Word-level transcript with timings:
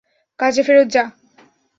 কাজে 0.39 0.61
ফেরত 0.63 0.87
যা। 0.93 1.03